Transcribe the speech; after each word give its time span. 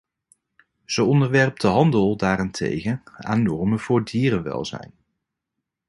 Ze 0.85 1.03
onderwerpt 1.03 1.61
de 1.61 1.67
handel 1.67 2.15
daarentegen 2.17 3.03
aan 3.05 3.43
normen 3.43 3.79
voor 3.79 4.03
dierenwelzijn. 4.05 4.93